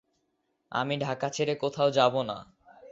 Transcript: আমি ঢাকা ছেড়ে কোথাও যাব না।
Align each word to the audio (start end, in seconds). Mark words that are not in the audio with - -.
আমি 0.71 0.95
ঢাকা 0.97 1.27
ছেড়ে 1.29 1.53
কোথাও 1.55 1.89
যাব 1.91 2.13
না। 2.21 2.37